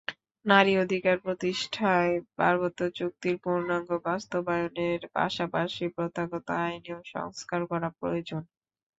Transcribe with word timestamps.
নারী 0.45 0.73
অধিকার 0.77 1.17
প্রতিষ্ঠায় 1.19 2.13
পার্বত্য 2.37 2.79
চুক্তির 2.97 3.35
পূর্ণাঙ্গ 3.43 3.89
বাস্তবায়নের 4.05 5.01
পাশাপাশি 5.15 5.85
প্রথাগত 5.95 6.47
আইনেও 6.61 6.99
সংস্কার 7.13 7.61
করা 7.71 7.89
প্রয়োজন। 7.99 8.41